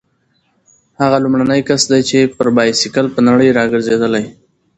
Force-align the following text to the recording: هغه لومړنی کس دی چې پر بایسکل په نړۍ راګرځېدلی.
هغه 1.01 1.17
لومړنی 1.23 1.61
کس 1.67 1.81
دی 1.91 2.01
چې 2.09 2.19
پر 2.37 2.47
بایسکل 2.57 3.05
په 3.15 3.19
نړۍ 3.29 3.49
راګرځېدلی. 3.57 4.23